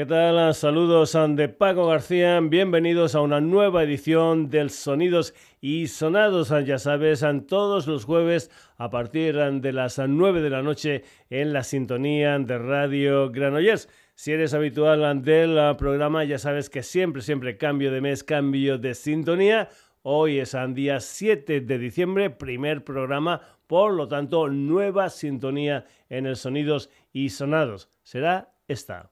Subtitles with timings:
[0.00, 0.54] ¿Qué tal?
[0.54, 2.40] Saludos de Paco García.
[2.40, 6.54] Bienvenidos a una nueva edición del Sonidos y Sonados.
[6.64, 11.64] Ya sabes, todos los jueves a partir de las 9 de la noche en la
[11.64, 13.90] sintonía de Radio Granollers.
[14.14, 18.94] Si eres habitual del programa, ya sabes que siempre, siempre cambio de mes, cambio de
[18.94, 19.68] sintonía.
[20.00, 26.24] Hoy es el día 7 de diciembre, primer programa, por lo tanto, nueva sintonía en
[26.24, 27.90] el Sonidos y Sonados.
[28.02, 29.10] Será esta.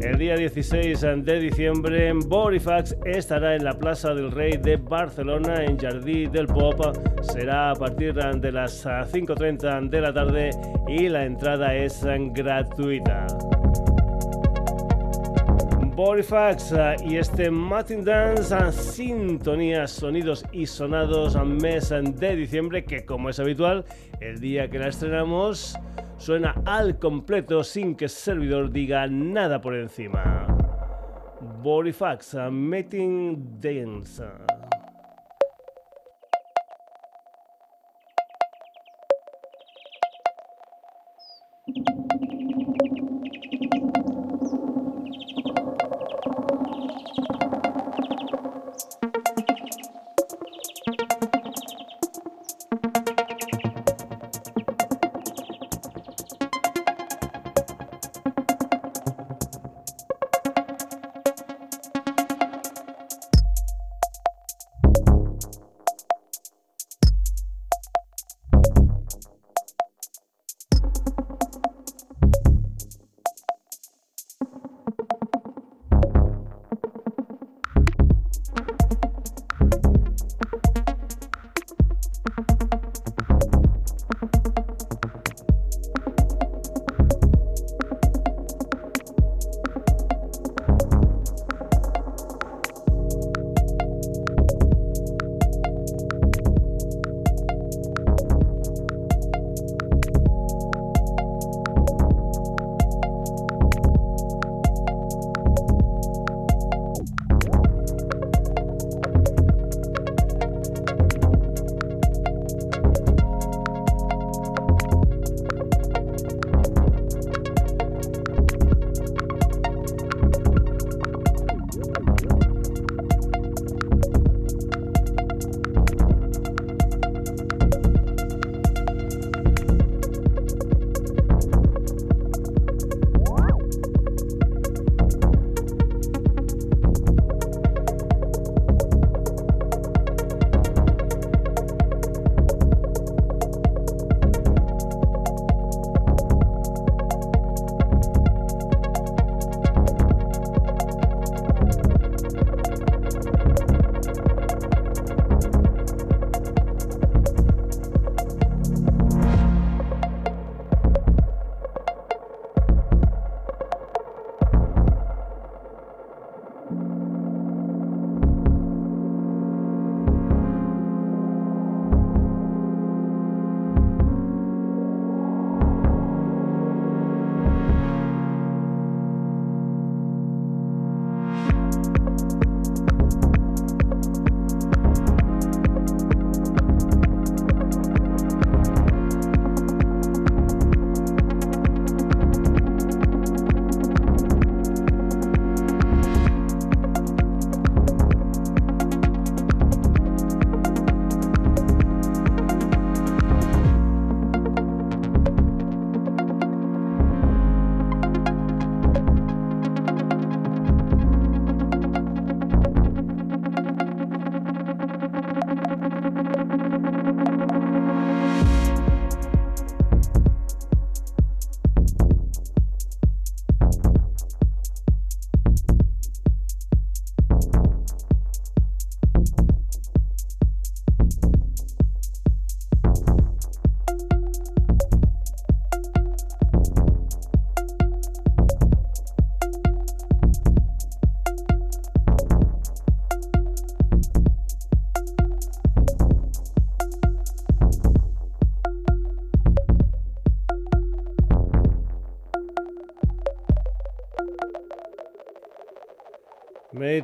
[0.01, 5.79] El día 16 de diciembre, Borifax estará en la Plaza del Rey de Barcelona, en
[5.79, 6.81] Jardí del Pop.
[7.23, 10.51] Será a partir de las 5.30 de la tarde
[10.89, 13.27] y la entrada es gratuita.
[15.95, 22.85] Borifax eh, y este Martin Dance a sintonías, sonidos y sonados a mes de diciembre
[22.85, 23.85] que como es habitual,
[24.19, 25.79] el día que la estrenamos
[26.17, 30.47] suena al completo sin que el servidor diga nada por encima.
[31.63, 34.25] Borifax, eh, Meeting Dance.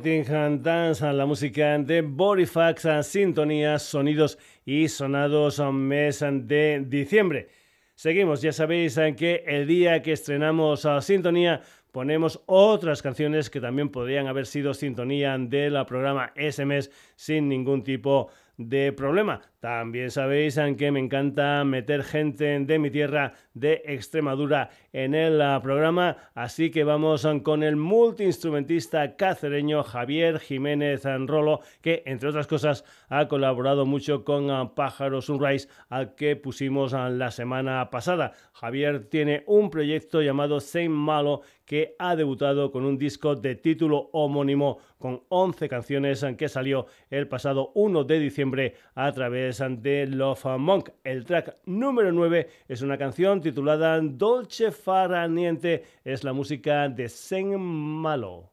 [0.01, 7.49] La música de Borifax, sintonías, sonidos y sonados mes de diciembre.
[7.95, 11.61] Seguimos, ya sabéis que el día que estrenamos a Sintonía
[11.91, 18.29] ponemos otras canciones que también podrían haber sido sintonía del programa SMS sin ningún tipo
[18.55, 19.41] de problema.
[19.59, 25.59] También sabéis que me encanta meter gente de mi tierra de Extremadura en el ah,
[25.61, 32.47] programa, así que vamos ah, con el multiinstrumentista cacereño Javier Jiménez Rolo, que entre otras
[32.47, 38.31] cosas ha colaborado mucho con ah, Pájaro Sunrise, al que pusimos la semana pasada.
[38.53, 44.09] Javier tiene un proyecto llamado Saint Malo que ha debutado con un disco de título
[44.13, 50.45] homónimo con 11 canciones que salió el pasado 1 de diciembre a través de Love
[50.59, 50.89] Monk.
[51.03, 57.09] El track número 9 es una canción titulada Dolce Far Niente, es la música de
[57.09, 58.51] Sen Malo.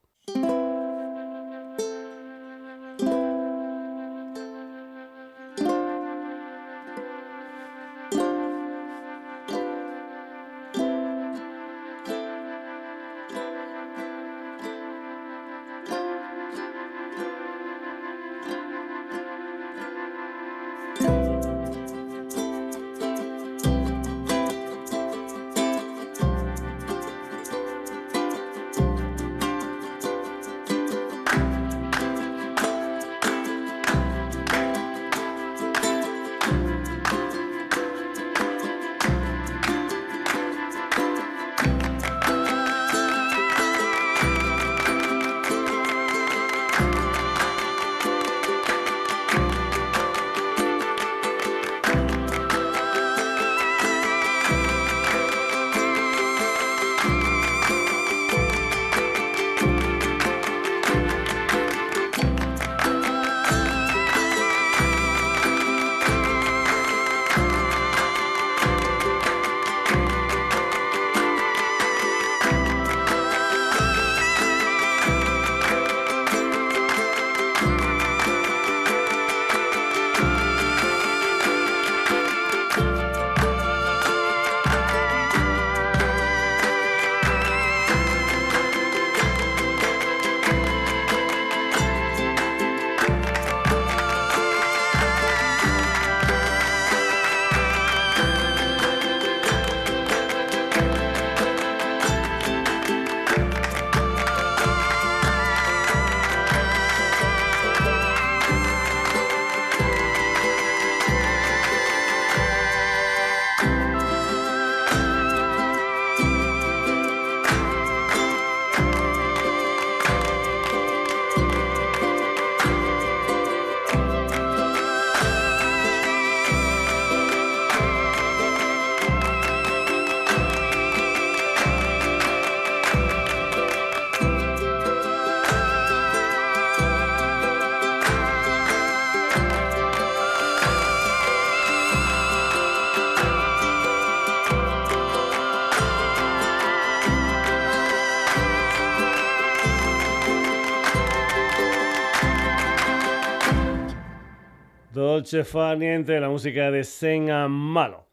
[155.27, 158.07] Dolce la música de Senga Malo.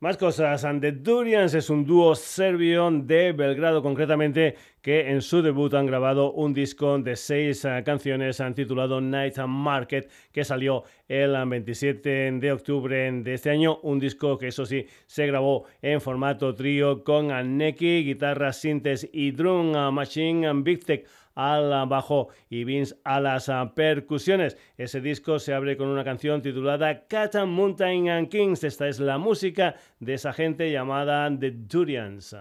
[0.00, 5.72] Más cosas, The Durians es un dúo serbio de Belgrado concretamente que en su debut
[5.72, 12.32] han grabado un disco de seis eh, canciones titulado Night Market que salió el 27
[12.32, 17.02] de octubre de este año, un disco que eso sí se grabó en formato trío
[17.02, 21.06] con Neki, guitarra, sintes y drum machine, Big Tech
[21.38, 24.58] al bajo y Vince a las ah, percusiones.
[24.76, 28.64] Ese disco se abre con una canción titulada Cat Mountain and Kings.
[28.64, 32.34] Esta es la música de esa gente llamada The Durians.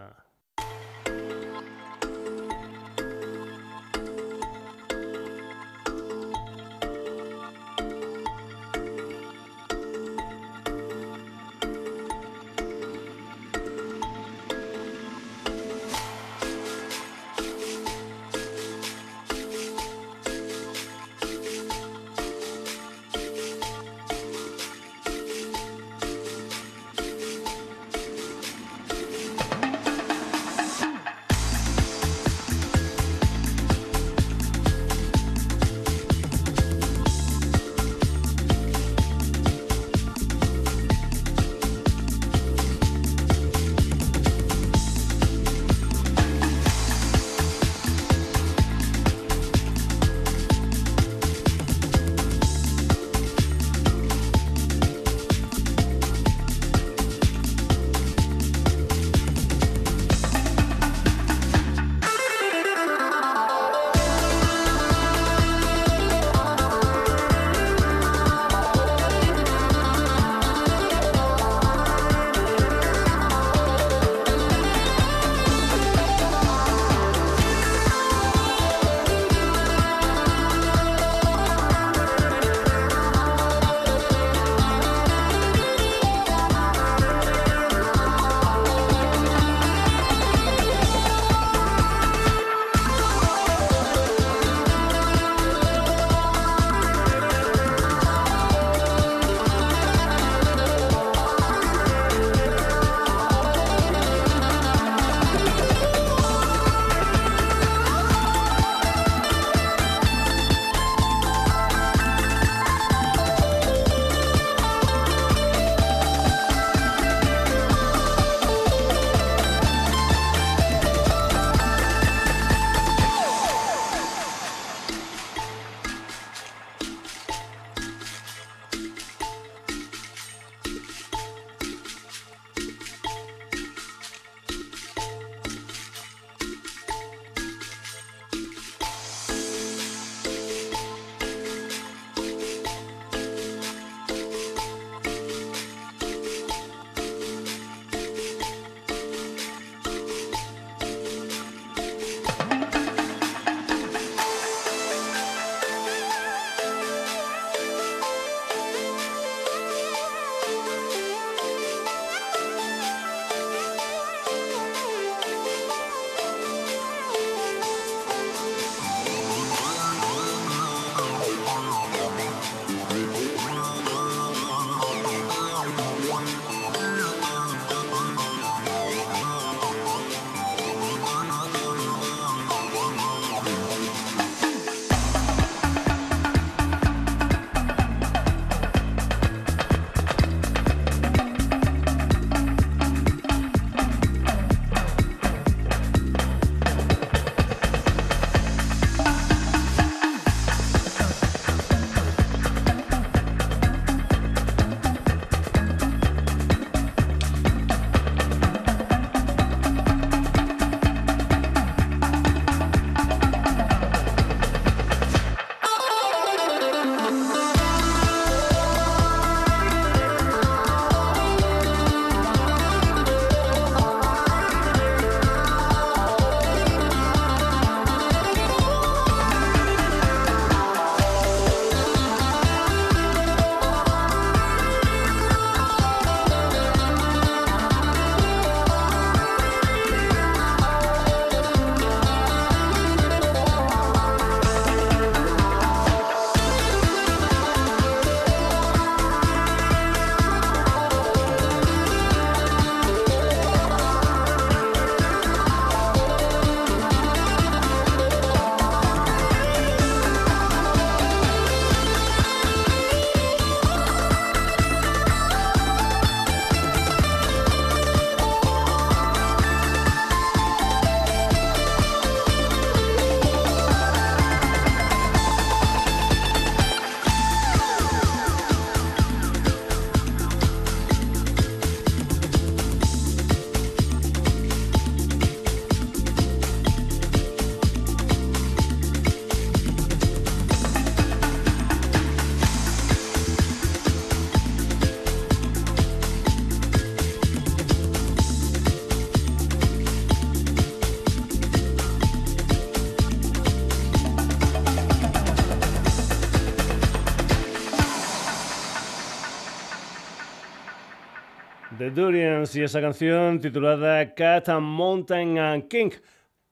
[311.98, 315.90] Durians y esa canción titulada Cat and Mountain King.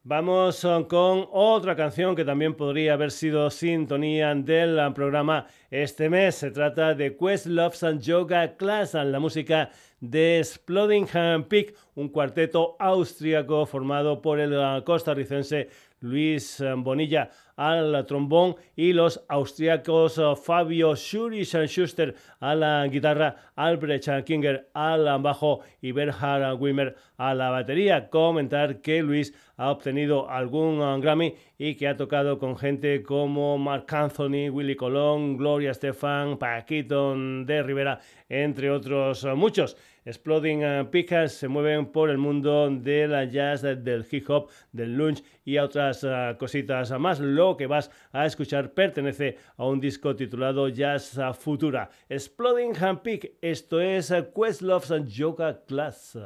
[0.01, 6.33] Vamos uh, con otra canción que también podría haber sido sintonía del programa este mes.
[6.33, 11.05] Se trata de Quest Loves and Yoga Class, la música de Exploding
[11.47, 19.24] Peak, un cuarteto austríaco formado por el uh, costarricense Luis Bonilla al trombón y los
[19.29, 26.95] austriacos eh, Fabio Schurich Schuster a la guitarra, Albrecht Kinger al bajo y Berhard Wimmer
[27.17, 28.09] a la batería.
[28.09, 33.57] Comentar que Luis ha obtenido algún eh, Grammy y que ha tocado con gente como
[33.57, 39.77] Mark Anthony, Willy Colón, Gloria Estefan, Paquito de Rivera, entre otros eh, muchos.
[40.05, 45.24] Exploding Picas se mueven por el mundo de la jazz, del hip hop, del lunch
[45.43, 46.05] y otras
[46.38, 47.19] cositas más
[47.57, 51.89] que vas a escuchar pertenece a un disco titulado Jazz Futura.
[52.07, 56.17] Exploding Handpick, esto es Questlove's Yoga Class.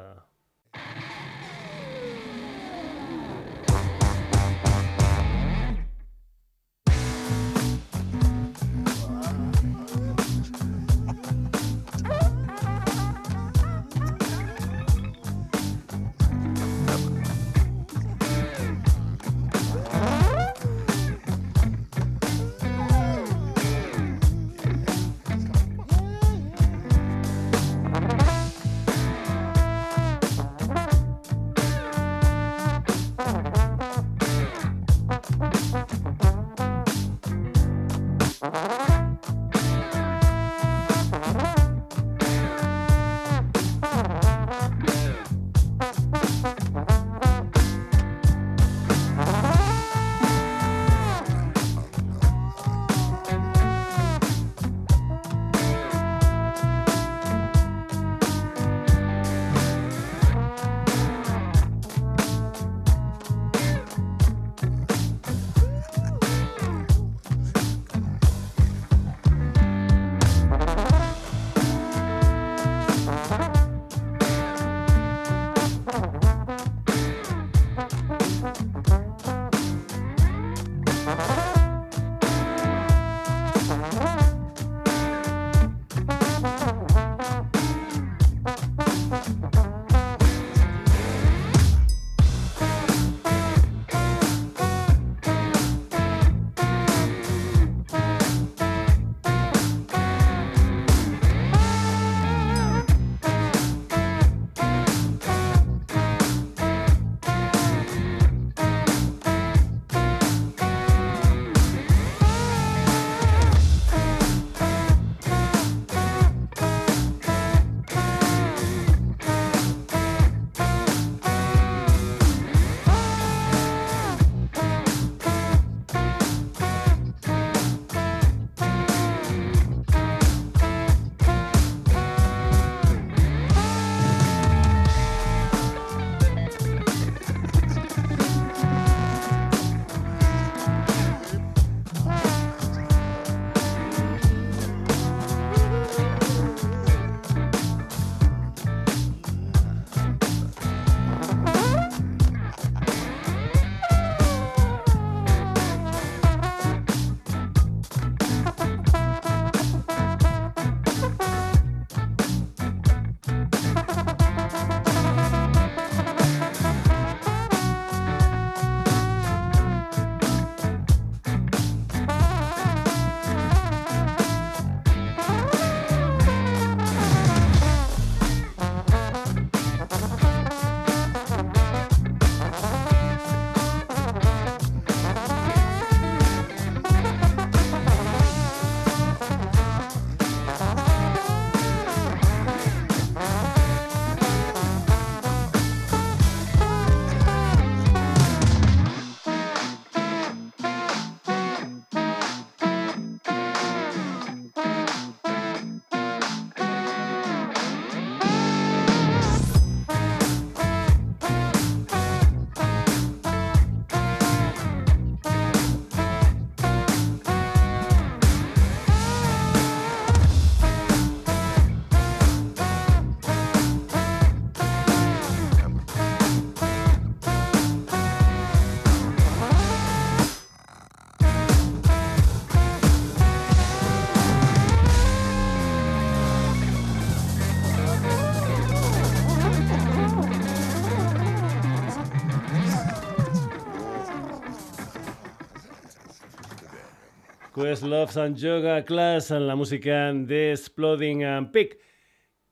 [247.84, 251.78] Loves and Yoga Class, la música de Exploding and Peak.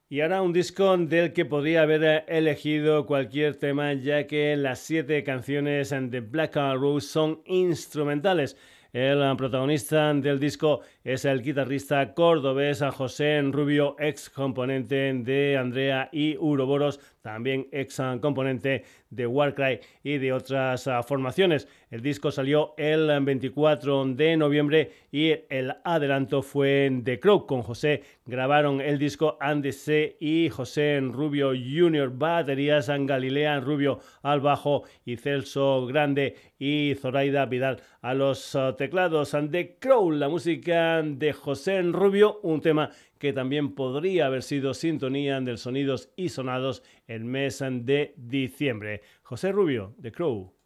[0.08, 5.22] Y ahora un disco del que podría haber elegido cualquier tema, ya que las siete
[5.24, 8.56] canciones de Black Rose son instrumentales.
[8.92, 16.38] El protagonista del disco es el guitarrista cordobés José Rubio, ex componente de Andrea y
[16.38, 21.68] Uroboros, también ex componente de Warcry y de otras ah, formaciones.
[21.90, 27.46] El disco salió el 24 de noviembre y el adelanto fue The Crow.
[27.46, 32.10] Con José grabaron el disco Andy C y José Rubio Jr.
[32.10, 39.36] baterías, Galilea Rubio al bajo y Celso Grande y Zoraida Vidal a los ah, teclados.
[39.50, 45.40] The Crow, la música de José Rubio, un tema que también podría haber sido sintonía
[45.40, 49.02] del Sonidos y Sonados el mes de diciembre.
[49.22, 50.57] José Rubio, The Crow.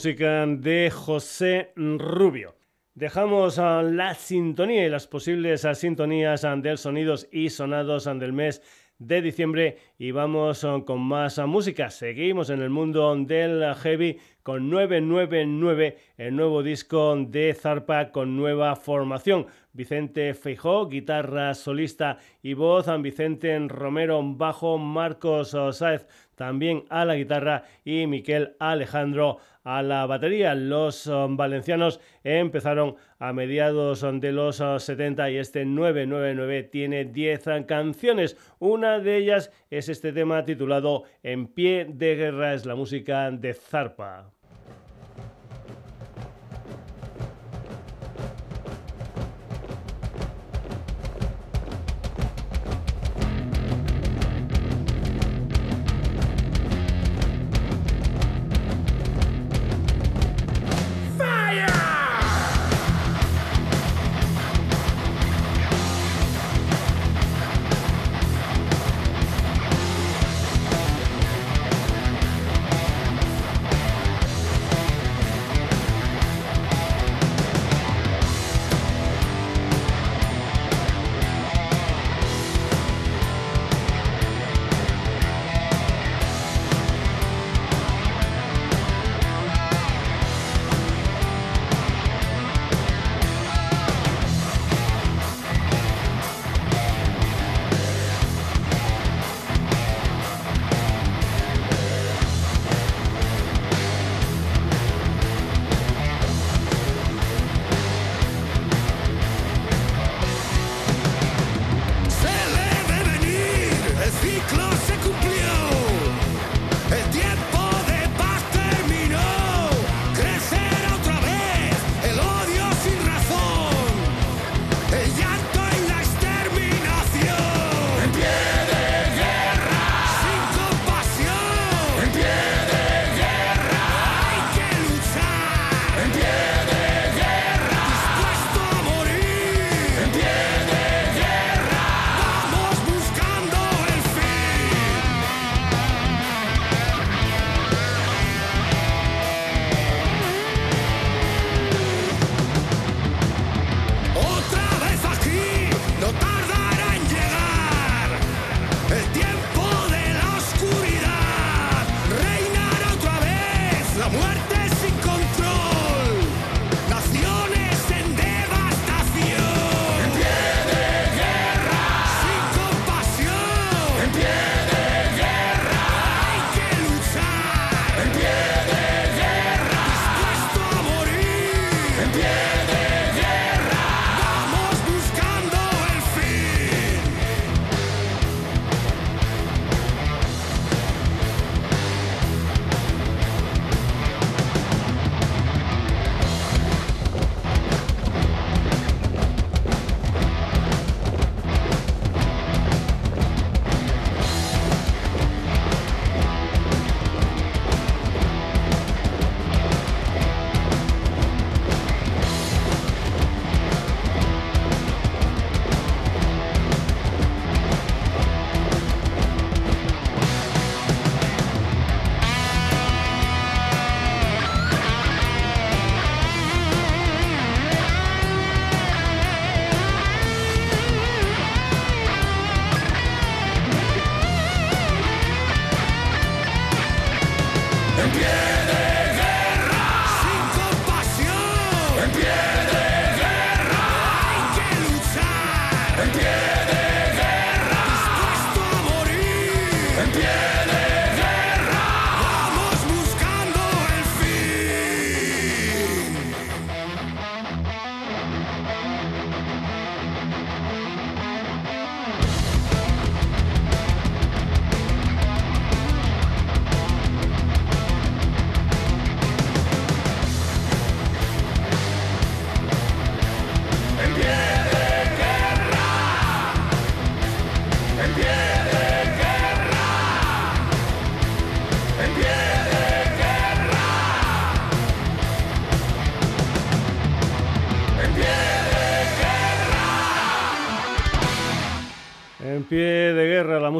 [0.00, 2.54] Música de José Rubio.
[2.94, 8.62] Dejamos la sintonía y las posibles sintonías del sonidos y sonados del mes
[8.98, 11.90] de diciembre y vamos con más música.
[11.90, 18.76] Seguimos en el mundo del heavy con 999, el nuevo disco de Zarpa con nueva
[18.76, 19.48] formación.
[19.72, 27.64] Vicente Feijó, guitarra solista y voz, Vicente Romero, bajo, Marcos Sáez también a la guitarra
[27.84, 30.54] y Miquel Alejandro a la batería.
[30.54, 37.44] Los um, valencianos empezaron a mediados de los 70 uh, y este 999 tiene 10
[37.66, 38.36] canciones.
[38.58, 43.54] Una de ellas es este tema titulado En pie de guerra, es la música de
[43.54, 44.39] Zarpa.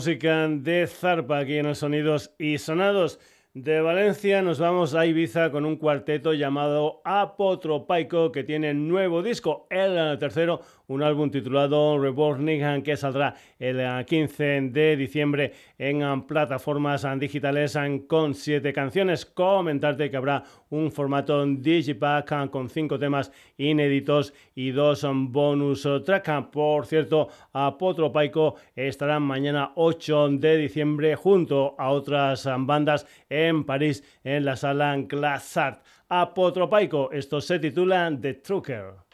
[0.01, 3.21] Música de Zarpa aquí en los Sonidos y Sonados.
[3.53, 9.67] De Valencia nos vamos a Ibiza con un cuarteto llamado Apotropaico que tiene nuevo disco,
[9.69, 17.79] el tercero, un álbum titulado Reborn que saldrá el 15 de diciembre en plataformas digitales
[18.09, 19.25] con siete canciones.
[19.25, 26.51] Comentarte que habrá un formato digipack con cinco temas inéditos y dos bonus track.
[26.51, 34.45] Por cierto, Apotropaico estará mañana 8 de diciembre junto a otras bandas en París en
[34.45, 35.85] la sala Glass Art.
[36.09, 39.10] Apotropaico, esto se titula The Trucker.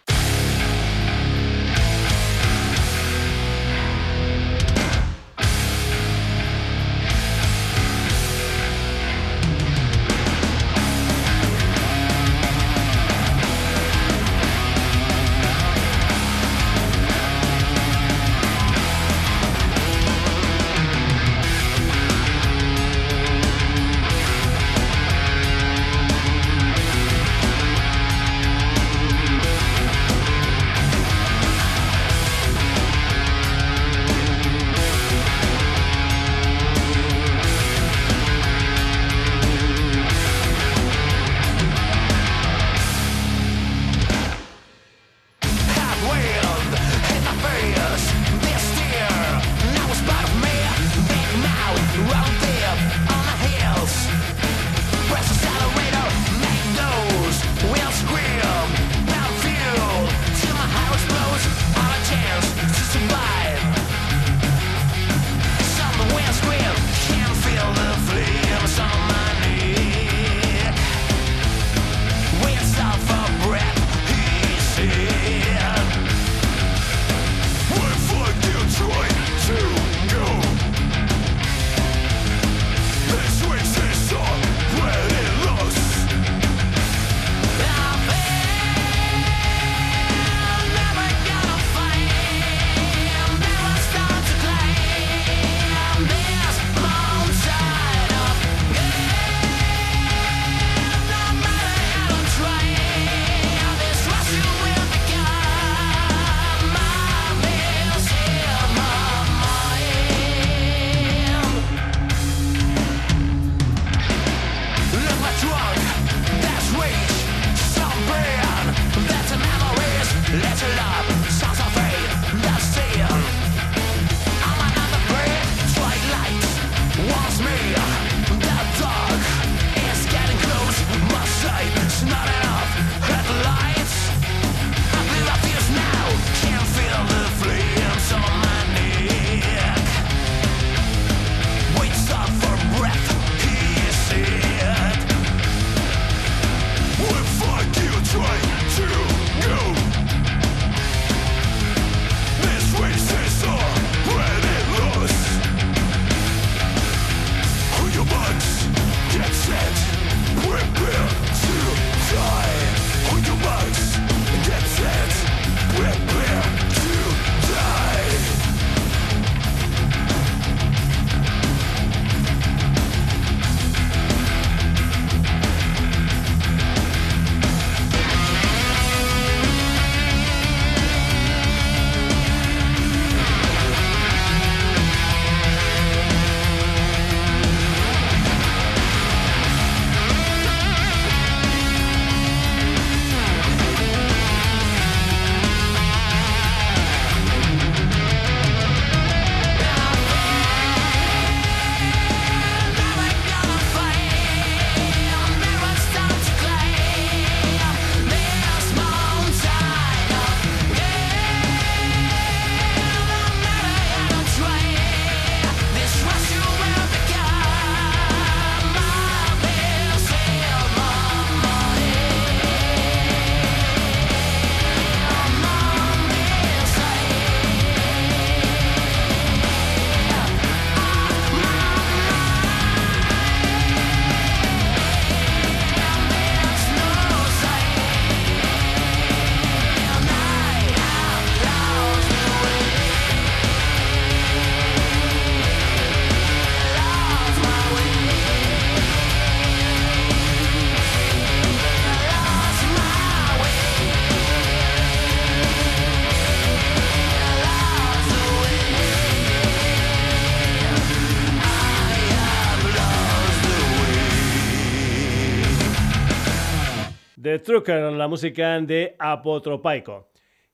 [267.27, 270.07] The Trucker, la música de Apotropaico.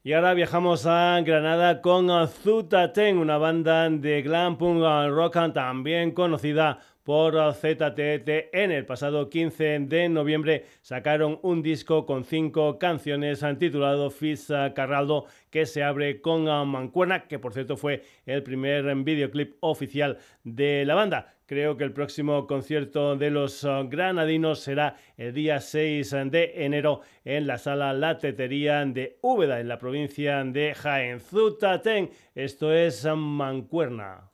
[0.02, 6.78] Y ahora viajamos a Granada con Zuta una banda de glam punk rock también conocida
[7.02, 8.54] por ZTT.
[8.54, 15.26] En el pasado 15 de noviembre sacaron un disco con cinco canciones titulado Fizz Carraldo
[15.50, 20.94] que se abre con Mancuerna, que por cierto fue el primer videoclip oficial de la
[20.94, 21.34] banda.
[21.52, 27.46] Creo que el próximo concierto de los granadinos será el día 6 de enero en
[27.46, 31.20] la sala La Tetería de Úbeda, en la provincia de Jaén.
[31.20, 34.30] Zutaten, esto es Mancuerna.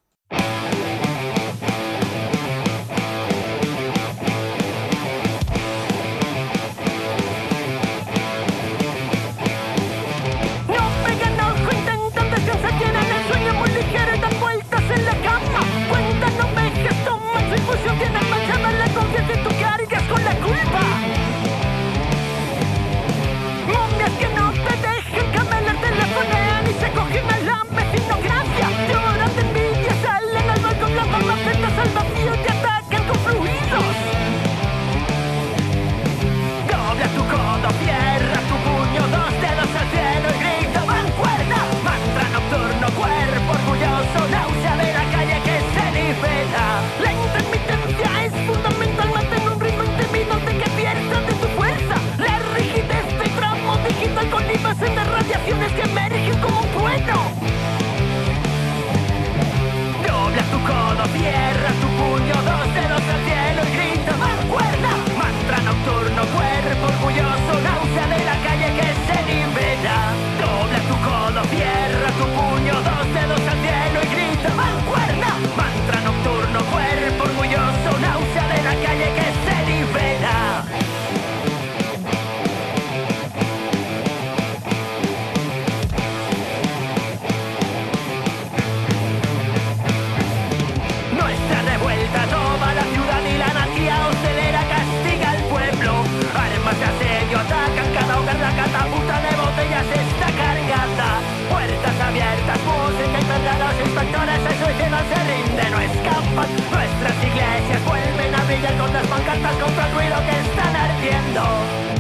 [103.99, 106.49] factores se suicidan, se rinden o escapan.
[106.70, 111.97] Nuestras iglesias vuelven a brillar con las pancartas contra el ruido que están ardiendo.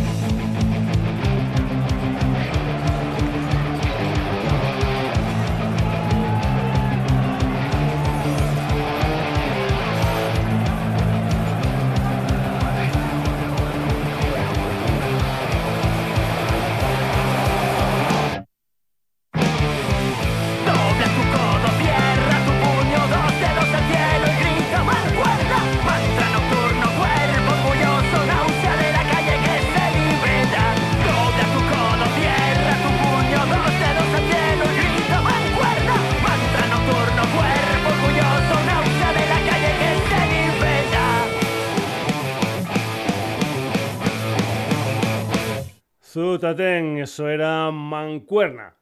[46.42, 48.74] Eso era Mancuerna.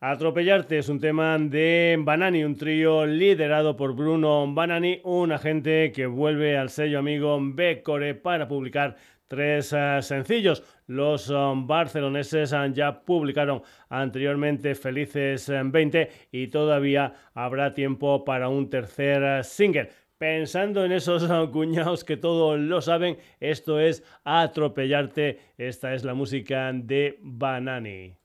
[0.00, 6.06] Atropellarte es un tema de Banani, un trío liderado por Bruno Banani, un agente que
[6.06, 8.96] vuelve al sello amigo Becore para publicar
[9.28, 10.62] tres eh, sencillos.
[10.86, 18.48] Los um, barceloneses uh, ya publicaron anteriormente Felices 20 eh, y todavía habrá tiempo para
[18.48, 19.88] un tercer eh, single.
[20.18, 25.38] Pensando en esos cuñados que todos lo saben, esto es atropellarte.
[25.56, 28.16] Esta es la música de Banani.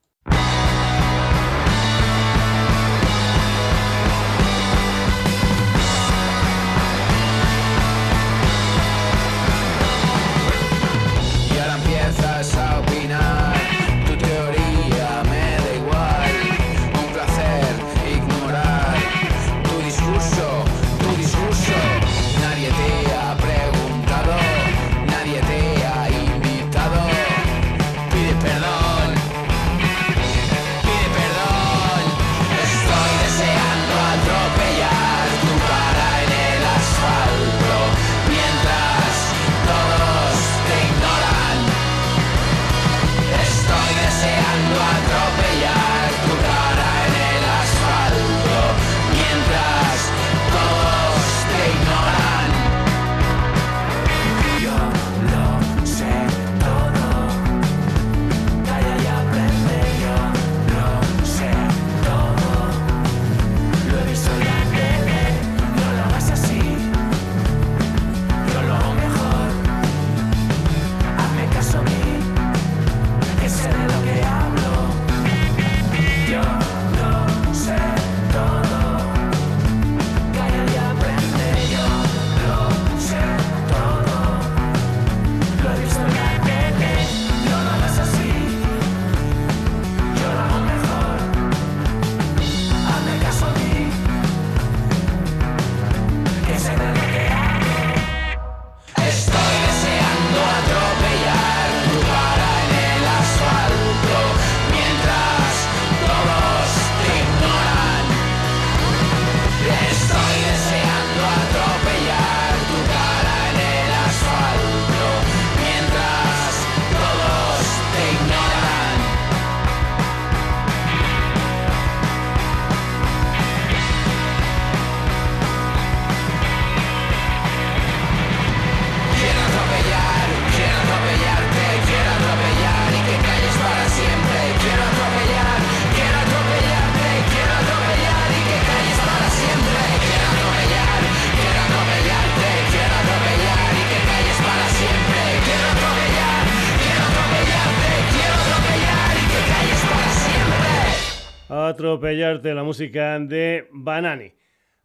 [152.44, 154.34] Atropellarte la música de Banani.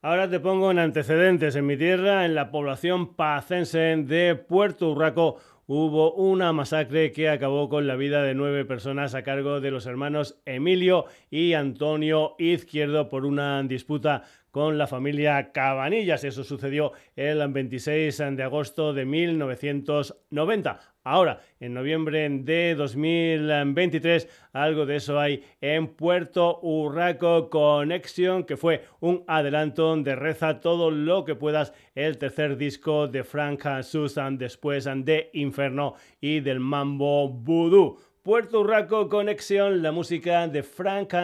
[0.01, 1.57] Ahora te pongo en antecedentes.
[1.57, 7.69] En mi tierra, en la población pacense de Puerto Urraco, hubo una masacre que acabó
[7.69, 13.09] con la vida de nueve personas a cargo de los hermanos Emilio y Antonio Izquierdo
[13.09, 16.23] por una disputa con la familia Cabanillas.
[16.25, 20.81] Eso sucedió el 26 de agosto de 1990.
[21.11, 28.85] Ahora, en noviembre de 2023, algo de eso hay en Puerto Urraco Connection, que fue
[29.01, 34.85] un adelanto de Reza todo lo que puedas, el tercer disco de Frank Susan después
[34.85, 37.97] de Inferno y del Mambo Voodoo.
[38.23, 41.15] Puerto Urraco Connection, la música de Frank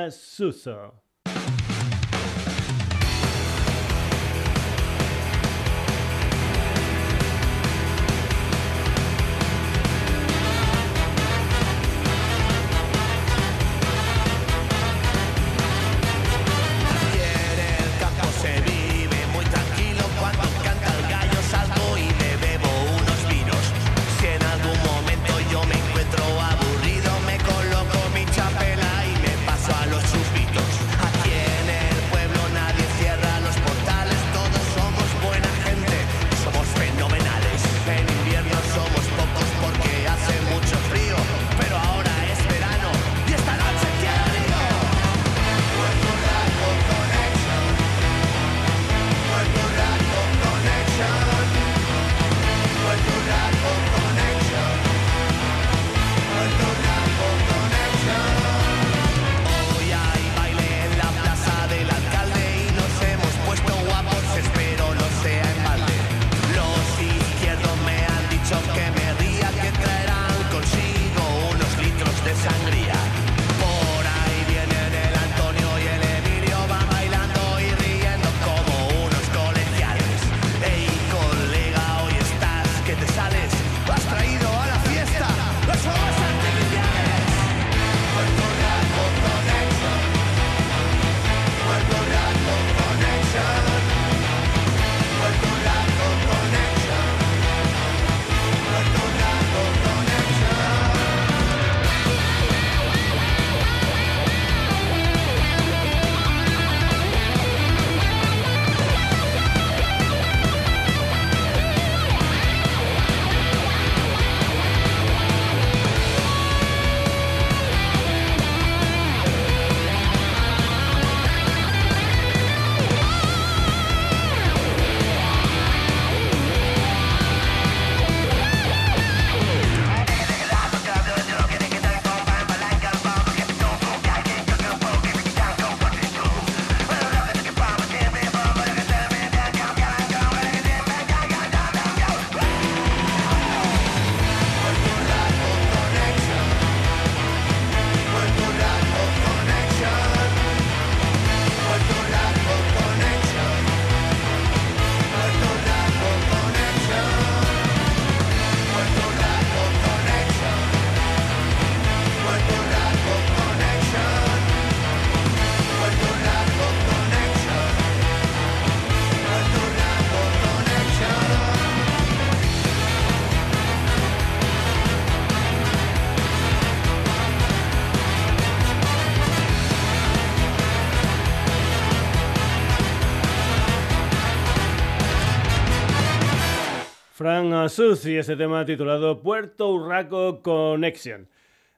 [187.24, 188.12] Susan.
[188.12, 191.26] y ese tema titulado Puerto Urraco Connection.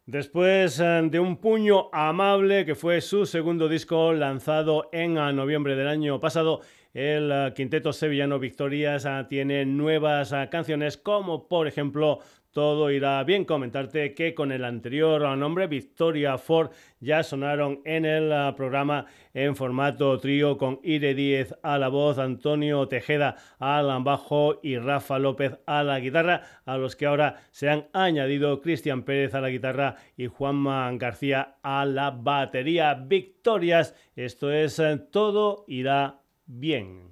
[0.05, 5.77] Después eh, de un puño amable, que fue su segundo disco lanzado en ah, noviembre
[5.77, 12.19] del año pasado, el ah, quinteto sevillano Victorias ah, tiene nuevas canciones como por ejemplo
[12.57, 13.45] todo irá bien.
[13.45, 19.05] Comentarte que con el anterior nombre, Victoria Ford, ya sonaron en el ah, programa
[19.35, 25.19] en formato trío con Ire Díez a la voz, Antonio Tejeda al bajo y Rafa
[25.19, 29.51] López a la guitarra, a los que ahora se han añadido Cristian Pérez a la
[29.51, 32.95] guitarra y Juanma García a la batería.
[32.95, 37.06] Victorias, esto es eh, Todo irá bien.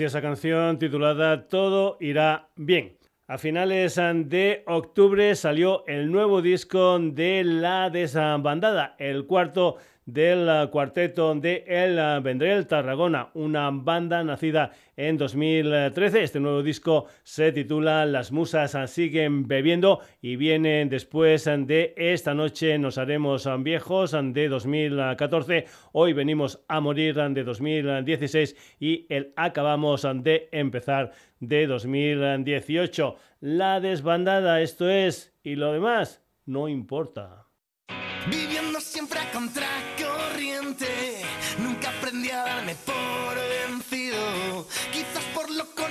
[0.00, 2.96] Y esa canción titulada Todo irá bien.
[3.26, 9.76] A finales de octubre salió el nuevo disco de La Desbandada, el cuarto
[10.06, 16.22] del cuarteto de El Vendrell Tarragona, una banda nacida en 2013.
[16.22, 22.78] Este nuevo disco se titula Las musas siguen bebiendo y viene después de Esta noche
[22.78, 25.66] nos haremos viejos de 2014.
[25.92, 33.16] Hoy venimos a morir de 2016 y el acabamos de empezar de 2018.
[33.40, 37.46] La desbandada, esto es, y lo demás no importa.
[38.26, 39.83] Viviendo siempre a contracorriente,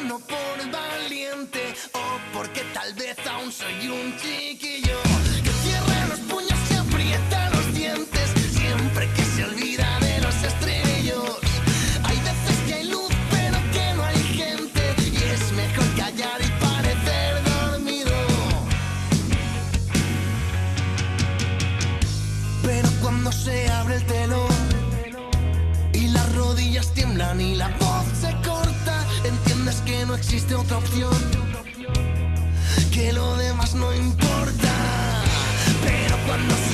[0.08, 4.97] no por valiente, o porque tal vez aún soy un chiquillo
[5.43, 11.38] que cierra los puños y aprieta los dientes siempre que se olvida de los estrellos.
[12.04, 16.49] Hay veces que hay luz, pero que no hay gente, y es mejor callar y
[16.66, 18.12] parecer dormido.
[22.64, 24.49] Pero cuando se abre el telón
[25.93, 27.70] y las rodillas tiemblan y la
[30.14, 31.11] no existe otra opción,
[32.91, 34.72] que lo demás no importa.
[35.84, 36.72] Pero cuando se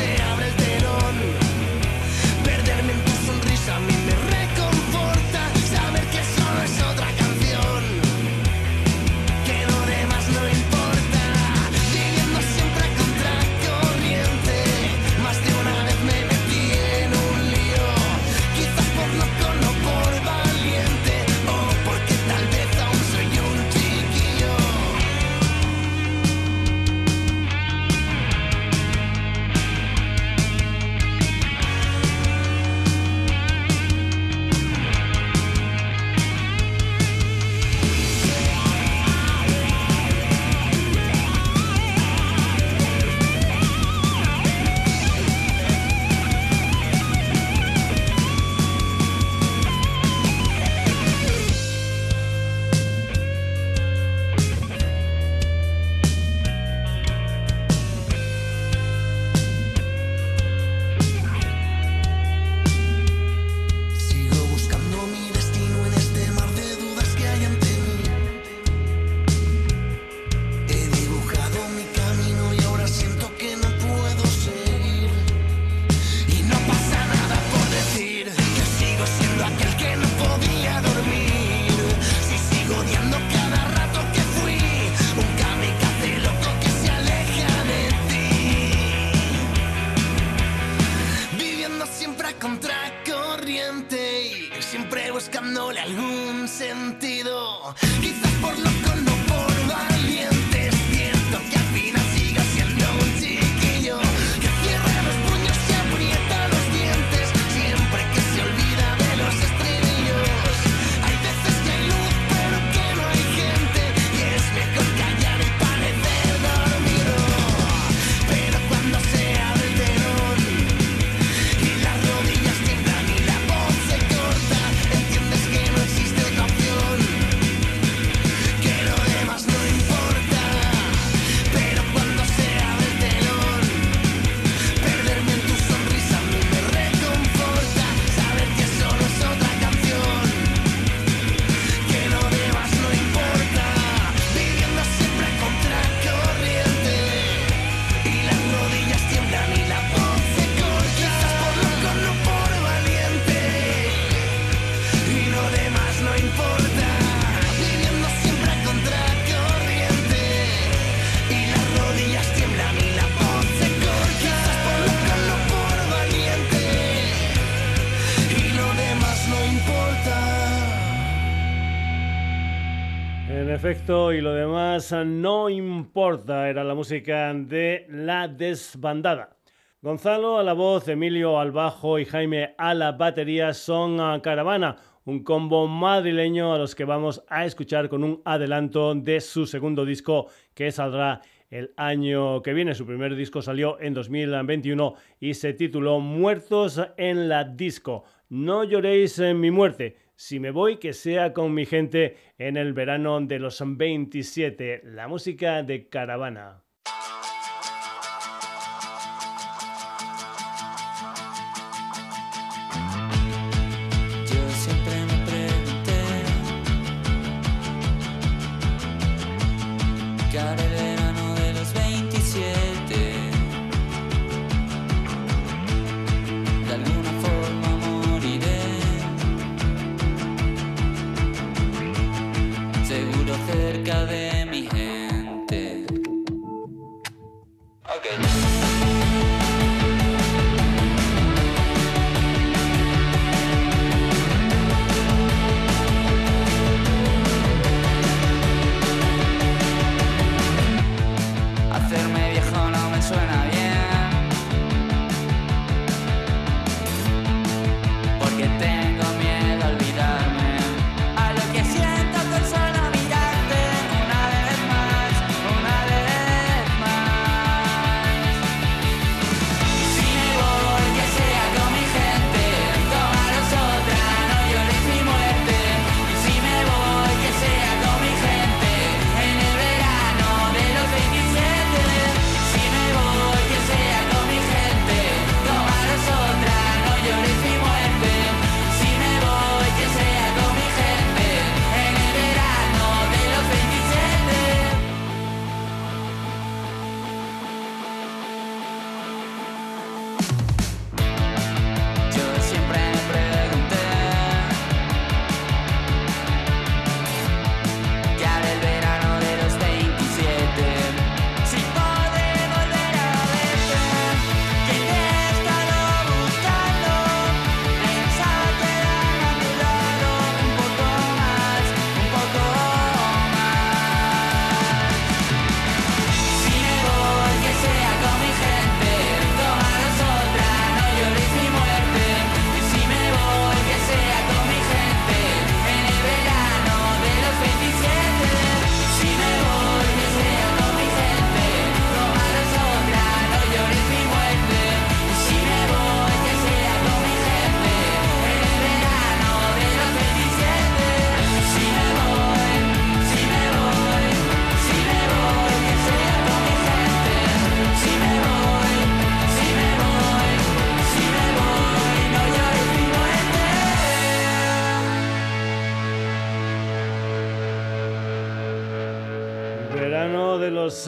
[173.90, 179.36] Y lo demás no importa, era la música de La Desbandada.
[179.82, 184.76] Gonzalo a la voz, Emilio al bajo y Jaime a la batería son a Caravana,
[185.06, 189.84] un combo madrileño a los que vamos a escuchar con un adelanto de su segundo
[189.86, 192.76] disco que saldrá el año que viene.
[192.76, 198.04] Su primer disco salió en 2021 y se tituló Muertos en la Disco.
[198.30, 199.96] No lloréis en mi muerte.
[200.22, 204.82] Si me voy, que sea con mi gente en el verano de los 27.
[204.84, 206.66] La música de Caravana.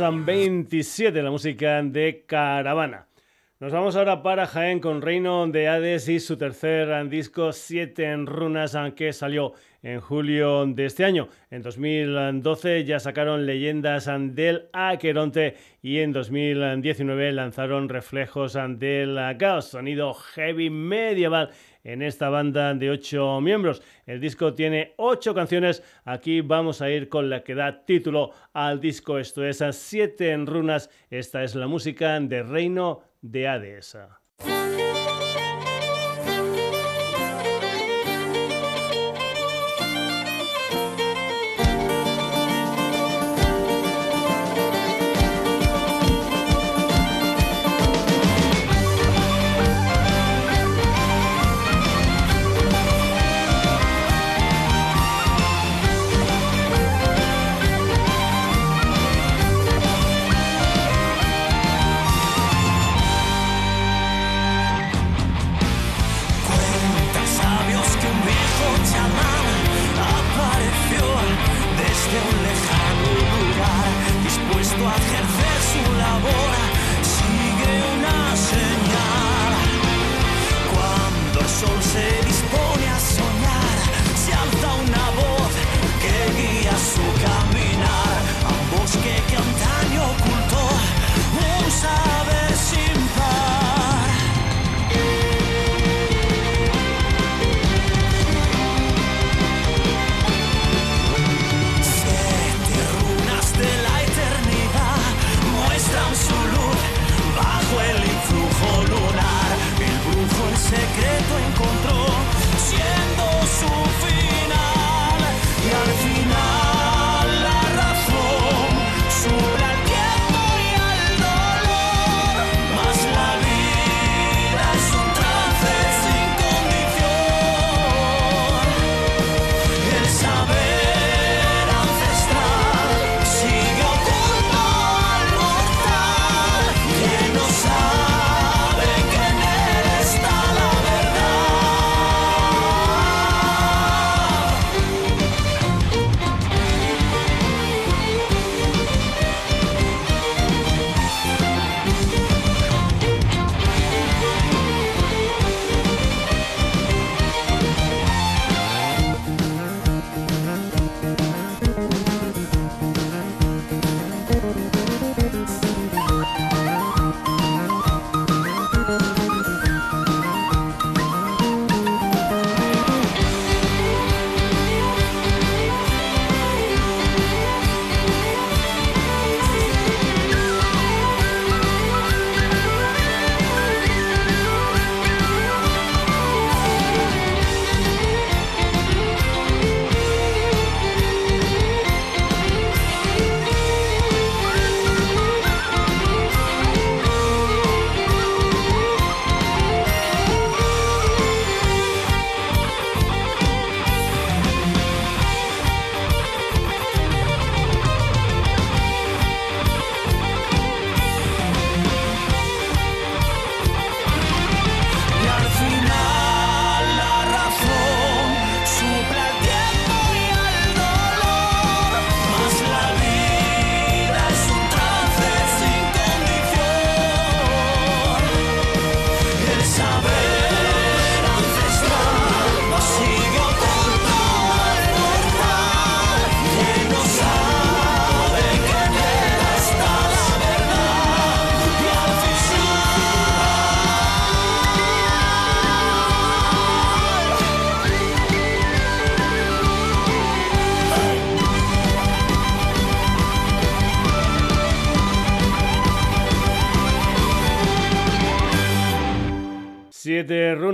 [0.09, 3.10] 27, la música de Caravana.
[3.61, 8.25] Nos vamos ahora para Jaén con Reino de Hades y su tercer disco, Siete en
[8.25, 9.53] Runas, que salió
[9.83, 11.27] en julio de este año.
[11.51, 20.15] En 2012 ya sacaron Leyendas del Aqueronte y en 2019 lanzaron Reflejos del Caos, sonido
[20.15, 21.51] heavy medieval
[21.83, 23.83] en esta banda de ocho miembros.
[24.07, 25.83] El disco tiene ocho canciones.
[26.03, 29.19] Aquí vamos a ir con la que da título al disco.
[29.19, 30.89] Esto es Siete en Runas.
[31.11, 33.95] Esta es la música de Reino de Hades.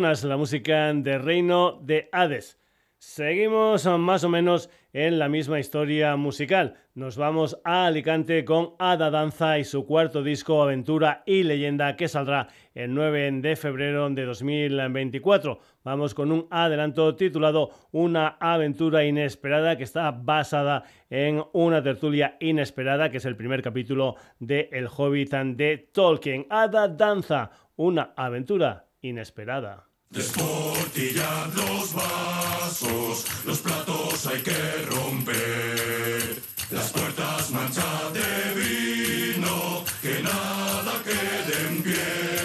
[0.07, 2.57] La música de Reino de Hades.
[2.97, 6.75] Seguimos más o menos en la misma historia musical.
[6.95, 12.07] Nos vamos a Alicante con Ada Danza y su cuarto disco Aventura y Leyenda que
[12.07, 15.59] saldrá el 9 de febrero de 2024.
[15.83, 23.11] Vamos con un adelanto titulado Una aventura inesperada que está basada en una tertulia inesperada
[23.11, 26.47] que es el primer capítulo de El Hobbit de Tolkien.
[26.49, 29.86] Ada Danza, una aventura inesperada.
[30.09, 36.41] Desportillar los vasos, los platos hay que romper.
[36.71, 42.36] Las puertas manchadas de vino, que nada quede en pie.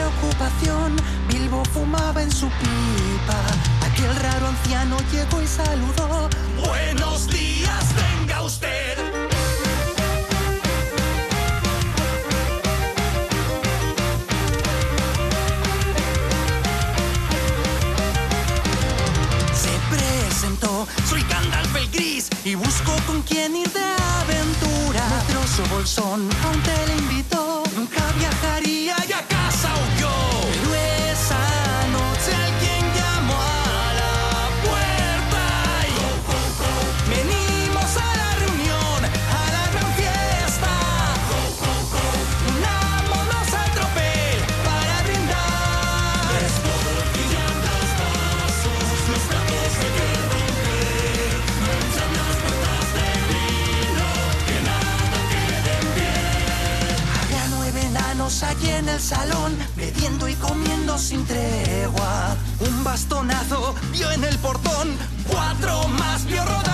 [0.00, 0.96] Preocupación,
[1.28, 3.40] Bilbo fumaba en su pipa.
[3.86, 6.28] Aquel raro anciano llegó y saludó.
[6.66, 8.96] Buenos días, venga usted.
[19.52, 24.09] Se presentó, soy Gandalf el Gris y busco con quién ir de
[25.50, 30.10] su bolsón, aún te le invitó, nunca viajaría y a casa huyó.
[30.62, 30.74] Pero
[31.12, 31.59] esa
[58.40, 62.36] enanos allí en el salón, bebiendo y comiendo sin tregua.
[62.60, 64.96] Un bastonazo vio en el portón,
[65.28, 66.69] cuatro más vio rodar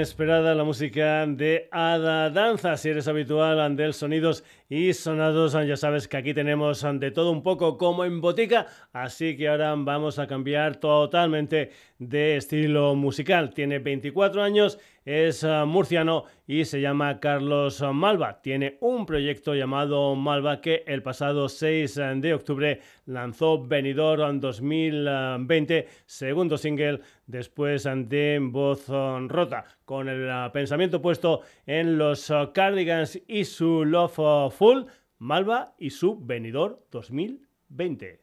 [0.00, 2.74] inesperada, la música de Ada Danza.
[2.78, 7.42] Si eres habitual del sonidos y sonados, ya sabes que aquí tenemos de todo un
[7.42, 13.52] poco como en botica, así que ahora vamos a cambiar totalmente de estilo musical.
[13.52, 14.78] Tiene 24 años
[15.10, 18.40] es ah, murciano y se llama Carlos Malva.
[18.42, 25.88] Tiene un proyecto llamado Malva que el pasado 6 de octubre lanzó Venidor en 2020,
[26.06, 33.84] segundo single después de Voz Rota, con el pensamiento puesto en los Cardigans y su
[33.84, 34.84] Love Full,
[35.18, 38.20] Malva y su Venidor 2020.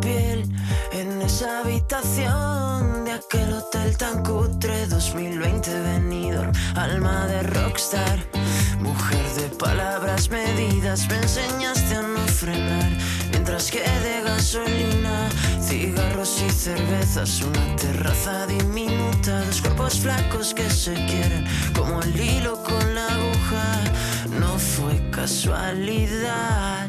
[0.00, 0.44] Piel
[0.92, 4.86] en esa habitación de aquel hotel tan cutre.
[4.86, 6.42] 2020 venido
[6.74, 8.18] alma de rockstar
[8.80, 11.08] mujer de palabras medidas.
[11.08, 12.90] Me enseñaste a no frenar
[13.30, 15.28] mientras que de gasolina
[15.60, 17.42] cigarros y cervezas.
[17.42, 23.80] Una terraza diminuta dos cuerpos flacos que se quieren como el hilo con la aguja.
[24.38, 26.88] No fue casualidad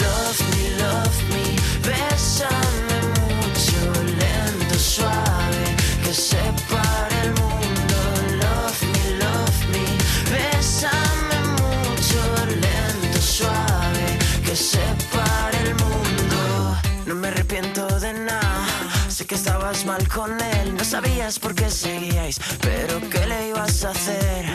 [0.00, 1.44] Love me, love me,
[1.88, 3.80] bésame mucho,
[4.22, 5.64] lento, suave,
[6.04, 7.98] que separe el mundo.
[8.42, 9.84] Love me, love me,
[10.30, 16.76] bésame mucho, lento, suave, que separe el mundo.
[17.06, 18.66] No me arrepiento de nada,
[19.08, 23.84] sé que estabas mal con él, no sabías por qué seguíais, pero ¿qué le ibas
[23.84, 24.46] a hacer?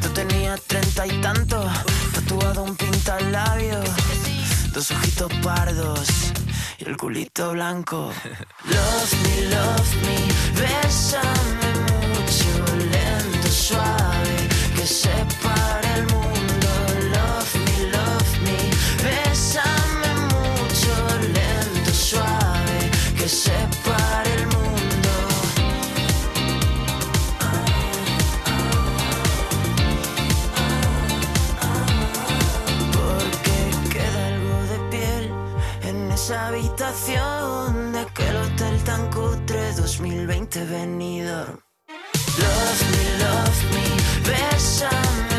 [0.00, 1.68] Tú tenías treinta y tanto,
[2.14, 3.80] tatuado un pinta labio
[4.72, 6.08] dos ojitos pardos
[6.78, 8.10] y el culito blanco.
[8.64, 10.18] Love me, love me,
[10.60, 11.70] bésame
[12.08, 16.31] mucho, lento, suave, que separe el mundo.
[36.32, 41.44] Esa habitación de aquel hotel tan cutre 2020 venido.
[42.38, 45.31] Love me, love me, bésame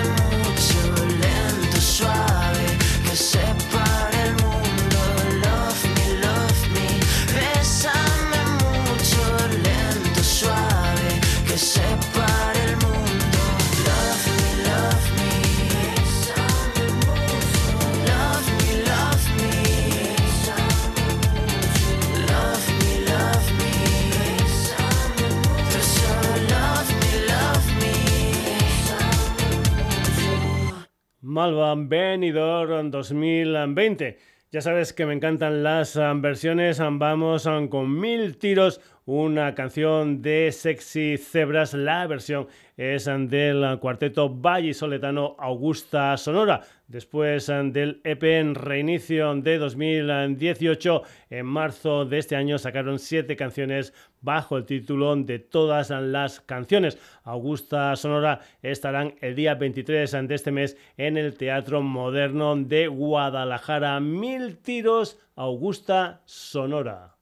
[31.33, 34.17] Malva Benidorm 2020.
[34.51, 36.79] Ya sabes que me encantan las ah, versiones.
[36.79, 38.79] ah, Vamos ah, con mil tiros.
[39.05, 41.73] Una canción de Sexy Zebras.
[41.73, 42.47] La versión
[42.77, 46.61] es del cuarteto vallisoletano Augusta Sonora.
[46.87, 53.93] Después del EP en reinicio de 2018, en marzo de este año sacaron siete canciones
[54.21, 56.97] bajo el título de Todas las canciones.
[57.25, 63.99] Augusta Sonora estarán el día 23 de este mes en el Teatro Moderno de Guadalajara.
[63.99, 67.12] Mil tiros, Augusta Sonora.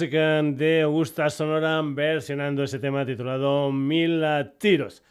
[0.00, 4.22] De Augusta Sonora versionando ese tema titulado Mil
[4.58, 5.02] Tiros.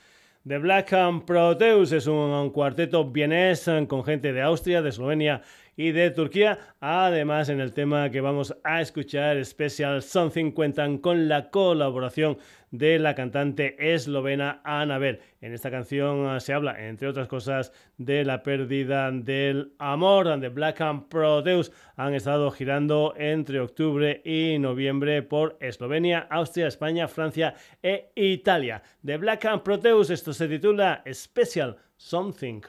[0.47, 5.41] The Black and Proteus es un cuarteto vienés con gente de Austria, de Eslovenia
[5.75, 6.57] y de Turquía.
[6.79, 12.37] Además, en el tema que vamos a escuchar, Special Something, cuentan con la colaboración
[12.71, 15.19] de la cantante eslovena Anabel.
[15.41, 20.39] En esta canción eh, se habla, entre otras cosas, de la pérdida del amor.
[20.39, 27.07] The Black and Proteus han estado girando entre octubre y noviembre por Eslovenia, Austria, España,
[27.07, 28.81] Francia e Italia.
[29.05, 32.61] The Black and Proteus, esto se titula Special Something.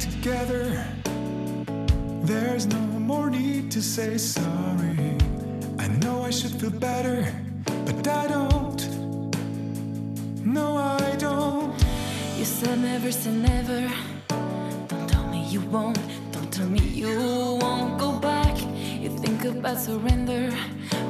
[0.00, 0.84] Together.
[2.22, 5.16] There's no more need to say sorry.
[5.78, 7.26] I know I should feel better,
[7.84, 8.80] but I don't.
[10.44, 11.74] No, I don't.
[12.36, 13.90] You said never say never.
[14.88, 15.98] Don't tell me you won't.
[16.32, 18.56] Don't tell me you won't go back.
[19.02, 20.54] You think about surrender,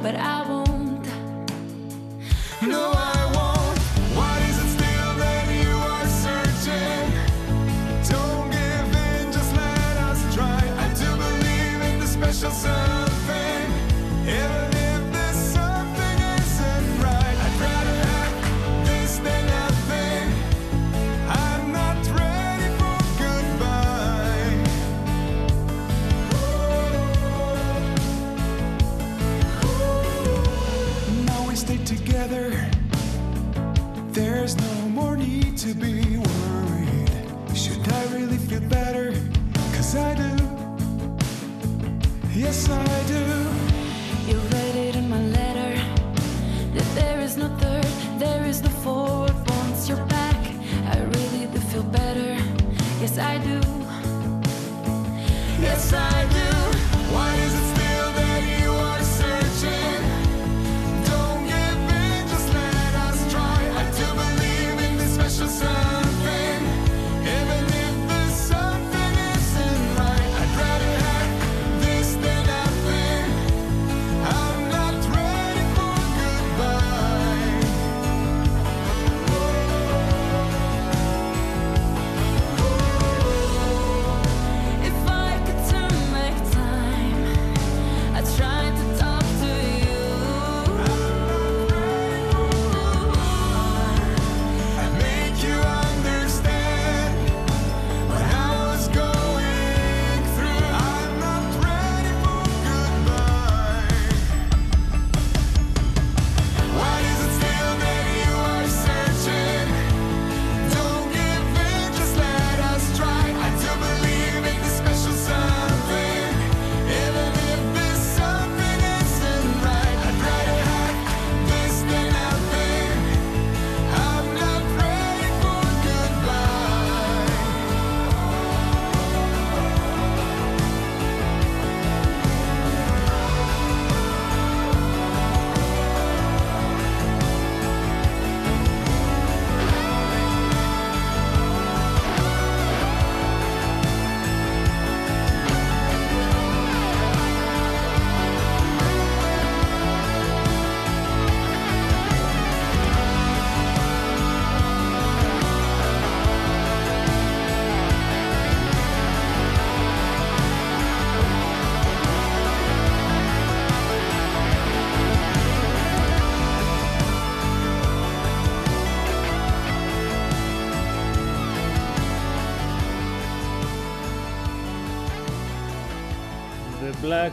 [0.01, 1.05] but I won't.
[2.61, 3.18] No, I
[42.49, 43.23] Yes, I do.
[44.27, 44.39] You
[44.75, 45.71] it in my letter
[46.73, 47.85] that there is no third,
[48.17, 49.37] there is no fourth.
[49.47, 50.35] Once you're back,
[50.87, 52.35] I really do feel better.
[53.01, 53.61] Yes, I do.
[55.61, 56.58] Yes, I do.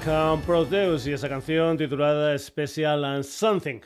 [0.05, 3.81] And Proteus y esa canción titulada Special and Something.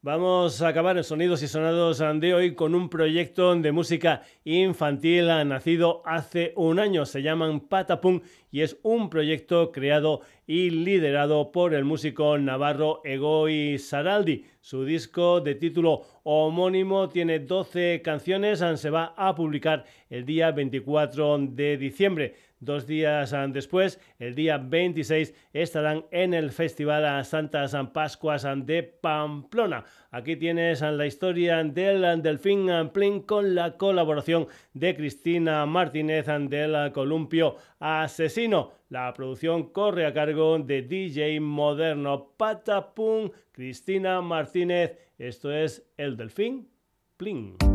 [0.00, 5.26] Vamos a acabar en Sonidos y Sonados de hoy con un proyecto de música infantil
[5.46, 7.04] nacido hace un año.
[7.04, 8.20] Se llaman Patapum
[8.50, 14.46] y es un proyecto creado y liderado por el músico navarro Egoy Saraldi.
[14.60, 21.38] Su disco de título homónimo tiene 12 canciones, se va a publicar el día 24
[21.38, 22.36] de diciembre.
[22.60, 29.82] Dos días ah, después, el día 26, estarán en el Festival Santas Pascuas de Pamplona.
[30.10, 37.56] Aquí tienes la historia del Delfín Plin con la colaboración de Cristina Martínez del Columpio
[37.78, 38.72] Asesino.
[38.90, 44.98] La producción corre a cargo de DJ Moderno Patapum, Cristina Martínez.
[45.16, 46.68] Esto es El Delfín
[47.16, 47.69] Plin.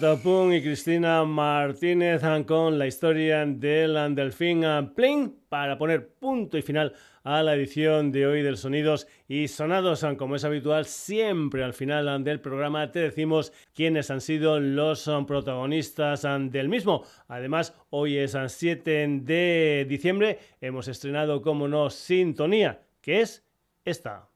[0.00, 4.64] Patapum y Cristina Martínez con la historia del Delfín
[4.96, 10.02] Plin para poner punto y final a la edición de hoy del Sonidos y Sonados.
[10.16, 16.26] Como es habitual, siempre al final del programa te decimos quiénes han sido los protagonistas
[16.48, 17.04] del mismo.
[17.28, 23.44] Además, hoy es 7 de diciembre, hemos estrenado, como no, Sintonía, que es
[23.84, 24.29] esta.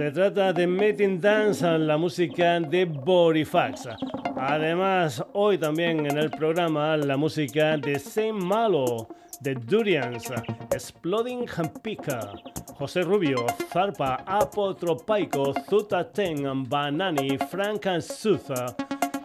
[0.00, 3.86] Se trata de Meeting Dance, la música de Borifax.
[4.34, 9.08] Además, hoy también en el programa la música de Saint Malo,
[9.40, 10.32] de Durians,
[10.70, 11.44] Exploding
[11.82, 12.32] Pika,
[12.78, 18.74] José Rubio, Zarpa, Apotropaico, Zuta Ten, Banani, Frank Suza.